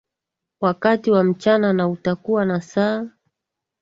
wakati 0.61 1.11
wa 1.11 1.23
mchana 1.23 1.73
na 1.73 1.87
utakuwa 1.89 2.45
na 2.45 2.61
saa 2.61 3.09